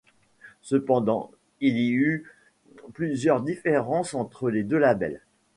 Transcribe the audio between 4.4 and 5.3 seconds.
les deux labels.